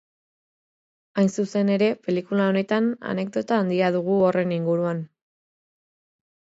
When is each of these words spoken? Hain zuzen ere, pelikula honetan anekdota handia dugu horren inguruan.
Hain 1.23 1.29
zuzen 1.41 1.69
ere, 1.75 1.89
pelikula 2.07 2.49
honetan 2.55 2.89
anekdota 3.13 3.61
handia 3.65 3.93
dugu 3.99 4.21
horren 4.29 4.59
inguruan. 4.61 5.07